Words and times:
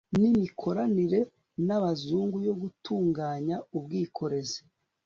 n 0.19 0.21
imikoranire 0.31 1.19
n 1.65 1.69
abazungu 1.77 2.37
yo 2.47 2.53
gutunganya 2.61 3.55
ubwikorezi 3.77 4.59